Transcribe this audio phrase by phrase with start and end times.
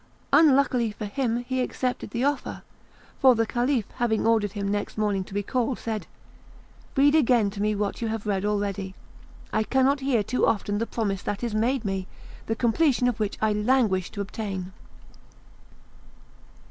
[0.33, 2.63] Unluckily for him, he accepted the offer;
[3.19, 6.07] for the Caliph, having ordered him next morning to be called, said:
[6.97, 8.95] "Read again to me what you have read already;
[9.53, 12.07] I cannot hear too often the promise that is made me,
[12.47, 14.71] the completion of which I languish to obtain."